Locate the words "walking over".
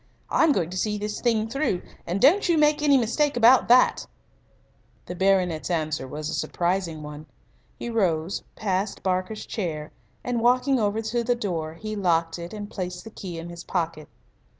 10.41-11.03